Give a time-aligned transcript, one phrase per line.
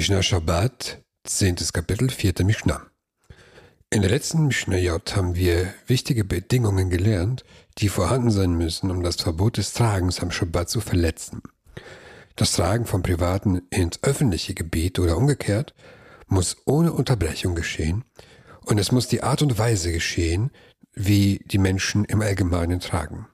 [0.00, 1.56] Mishnah Shabbat, 10.
[1.74, 2.32] Kapitel, 4.
[2.42, 2.86] Mishnah.
[3.90, 7.44] In der letzten Mishnah J haben wir wichtige Bedingungen gelernt,
[7.76, 11.42] die vorhanden sein müssen, um das Verbot des Tragens am Shabbat zu verletzen.
[12.34, 15.74] Das Tragen vom privaten ins öffentliche Gebiet oder umgekehrt
[16.28, 18.04] muss ohne Unterbrechung geschehen
[18.64, 20.50] und es muss die Art und Weise geschehen,
[20.94, 23.26] wie die Menschen im Allgemeinen tragen.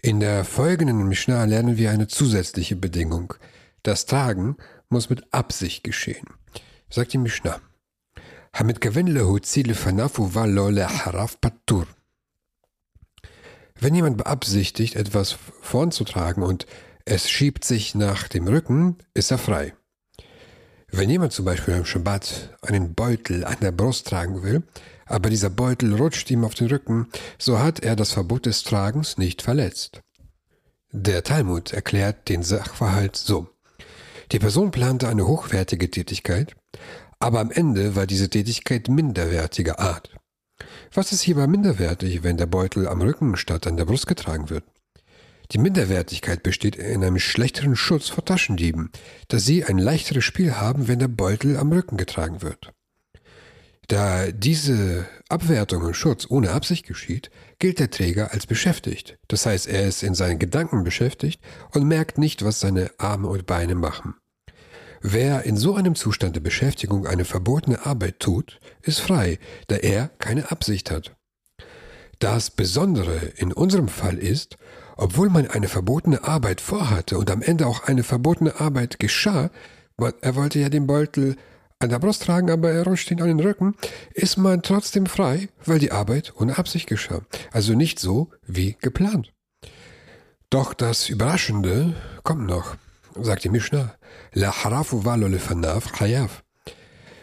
[0.00, 3.34] In der folgenden Mishnah lernen wir eine zusätzliche Bedingung.
[3.82, 4.56] Das Tragen
[4.92, 6.28] muss mit Absicht geschehen.
[6.88, 7.60] Sagt die Mishnah.
[13.80, 16.66] Wenn jemand beabsichtigt, etwas vornzutragen und
[17.04, 19.74] es schiebt sich nach dem Rücken, ist er frei.
[20.88, 24.62] Wenn jemand zum Beispiel am Schabbat einen Beutel an der Brust tragen will,
[25.06, 29.16] aber dieser Beutel rutscht ihm auf den Rücken, so hat er das Verbot des Tragens
[29.16, 30.02] nicht verletzt.
[30.90, 33.48] Der Talmud erklärt den Sachverhalt so.
[34.32, 36.56] Die Person plante eine hochwertige Tätigkeit,
[37.18, 40.16] aber am Ende war diese Tätigkeit minderwertiger Art.
[40.94, 44.64] Was ist hierbei minderwertig, wenn der Beutel am Rücken statt an der Brust getragen wird?
[45.50, 48.90] Die Minderwertigkeit besteht in einem schlechteren Schutz vor Taschendieben,
[49.28, 52.72] da sie ein leichteres Spiel haben, wenn der Beutel am Rücken getragen wird.
[53.88, 59.18] Da diese Abwertung und Schutz ohne Absicht geschieht, gilt der Träger als beschäftigt.
[59.28, 61.42] Das heißt, er ist in seinen Gedanken beschäftigt
[61.74, 64.14] und merkt nicht, was seine Arme und Beine machen.
[65.04, 70.08] Wer in so einem Zustand der Beschäftigung eine verbotene Arbeit tut, ist frei, da er
[70.20, 71.16] keine Absicht hat.
[72.20, 74.56] Das Besondere in unserem Fall ist,
[74.96, 79.50] obwohl man eine verbotene Arbeit vorhatte und am Ende auch eine verbotene Arbeit geschah,
[80.20, 81.36] er wollte ja den Beutel
[81.80, 83.74] an der Brust tragen, aber er rutscht ihn an den Rücken,
[84.14, 87.22] ist man trotzdem frei, weil die Arbeit ohne Absicht geschah.
[87.50, 89.32] Also nicht so wie geplant.
[90.48, 92.76] Doch das Überraschende kommt noch
[93.20, 93.94] sagt die Mishnah.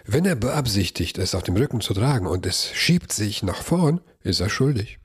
[0.05, 4.01] Wenn er beabsichtigt, es auf dem Rücken zu tragen und es schiebt sich nach vorn,
[4.21, 4.99] ist er schuldig.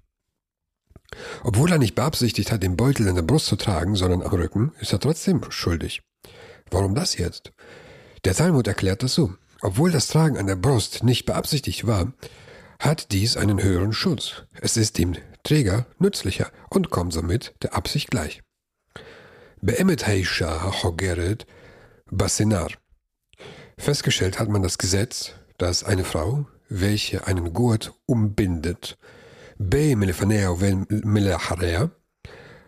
[1.43, 4.73] Obwohl er nicht beabsichtigt hat, den Beutel in der Brust zu tragen, sondern am Rücken,
[4.81, 6.03] ist er trotzdem schuldig.
[6.71, 7.53] Warum das jetzt?
[8.25, 9.35] Der Talmud erklärt das so.
[9.61, 12.13] Obwohl das Tragen an der Brust nicht beabsichtigt war,
[12.79, 14.45] hat dies einen höheren Schutz.
[14.61, 18.43] Es ist dem Träger nützlicher und kommt somit der Absicht gleich
[19.65, 21.47] beendet Heisha Hogeret
[22.11, 22.69] Basenar.
[23.79, 28.99] Festgestellt hat man das Gesetz, dass eine Frau, welche einen Gurt umbindet,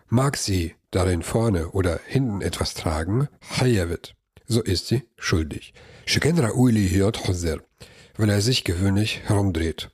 [0.09, 3.27] mag sie darin vorne oder hinten etwas tragen,
[3.89, 4.15] wird,
[4.47, 5.73] so ist sie schuldig.
[8.17, 9.91] Weil er sich gewöhnlich herumdreht.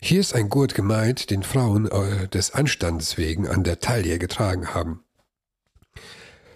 [0.00, 4.72] Hier ist ein Gurt gemeint, den Frauen äh, des Anstandes wegen an der Taille getragen
[4.72, 5.02] haben.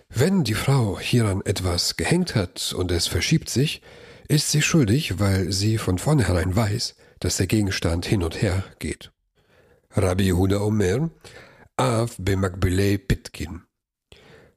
[0.09, 3.83] Wenn die Frau hieran etwas gehängt hat und es verschiebt sich,
[4.29, 9.13] ist sie schuldig, weil sie von vornherein weiß, dass der Gegenstand hin und her geht.
[9.91, 11.11] Rabbi Yehuda Omer,
[11.77, 13.63] Av Bemakbelei Pitkin.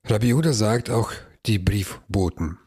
[0.06, 1.12] Rabbi Yehuda sagt auch
[1.46, 2.60] die Briefboten.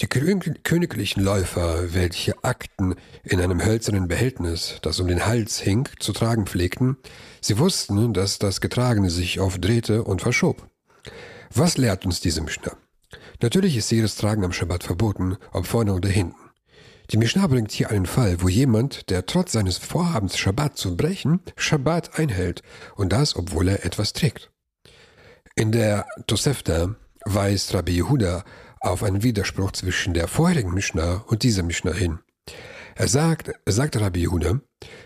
[0.00, 6.12] Die königlichen Läufer, welche Akten in einem hölzernen Behältnis, das um den Hals hing, zu
[6.12, 6.96] tragen pflegten,
[7.42, 10.70] sie wussten, dass das Getragene sich oft drehte und verschob.
[11.52, 12.76] Was lehrt uns diese Mishnah?
[13.42, 16.36] Natürlich ist jedes Tragen am Schabbat verboten, ob vorne oder hinten.
[17.10, 21.40] Die Mishnah bringt hier einen Fall, wo jemand, der trotz seines Vorhabens Schabbat zu brechen,
[21.56, 22.62] Schabbat einhält
[22.94, 24.52] und das, obwohl er etwas trägt.
[25.56, 26.94] In der Tosefta
[27.24, 28.44] weist Rabbi Yehuda
[28.78, 32.20] auf einen Widerspruch zwischen der vorherigen Mishnah und dieser Mishnah hin.
[32.94, 34.60] Er sagt, sagt Rabbi Yehuda,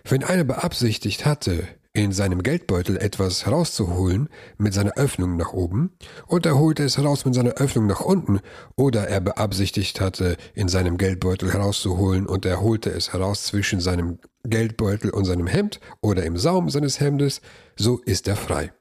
[0.05, 1.67] wenn einer beabsichtigt hatte,
[1.97, 4.29] in seinem Geldbeutel etwas herauszuholen
[4.59, 5.93] mit seiner Öffnung nach oben
[6.27, 8.41] und er holte es heraus mit seiner Öffnung nach unten
[8.75, 14.19] oder er beabsichtigt hatte, in seinem Geldbeutel herauszuholen und er holte es heraus zwischen seinem
[14.43, 17.41] Geldbeutel und seinem Hemd oder im Saum seines Hemdes,
[17.77, 18.73] so ist er frei.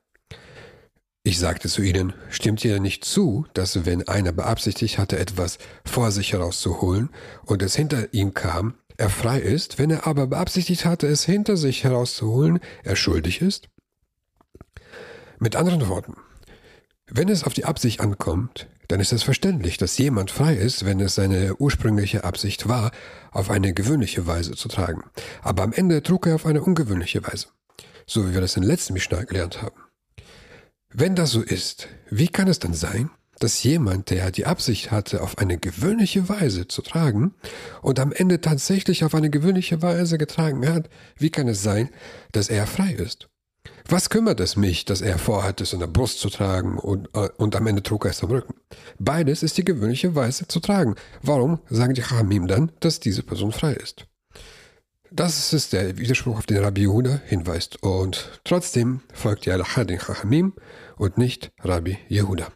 [1.25, 6.12] Ich sagte zu ihnen, stimmt ihr nicht zu, dass wenn einer beabsichtigt hatte, etwas vor
[6.12, 7.12] sich herauszuholen
[7.45, 8.74] und es hinter ihm kam,
[9.04, 13.68] er frei ist, wenn er aber beabsichtigt hatte, es hinter sich herauszuholen, er schuldig ist?
[15.40, 16.16] Mit anderen Worten,
[17.08, 21.02] wenn es auf die Absicht ankommt, dann ist es verständlich, dass jemand frei ist, wenn
[21.02, 22.92] es seine ursprüngliche Absicht war,
[23.32, 25.04] auf eine gewöhnliche Weise zu tragen.
[25.42, 27.48] Aber am Ende trug er auf eine ungewöhnliche Weise.
[28.08, 29.82] So wie wir das in letzten Mishnah gelernt haben.
[30.94, 35.21] Wenn das so ist, wie kann es dann sein, dass jemand, der die Absicht hatte,
[35.21, 37.33] auf eine gewöhnliche Weise zu tragen
[37.81, 41.89] und am Ende tatsächlich auf eine gewöhnliche Weise getragen hat, wie kann es sein,
[42.31, 43.30] dass er frei ist?
[43.88, 47.30] Was kümmert es mich, dass er vorhat, es in der Brust zu tragen und, äh,
[47.38, 48.56] und am Ende trug er es am Rücken?
[48.97, 50.95] Beides ist die gewöhnliche Weise zu tragen.
[51.21, 54.07] Warum sagen die Chachamim dann, dass diese Person frei ist?
[55.12, 57.83] Das ist der Widerspruch, auf den Rabbi Yehuda hinweist.
[57.83, 60.53] Und trotzdem folgt die Allah den Chachamim
[60.97, 62.47] und nicht Rabbi Yehuda.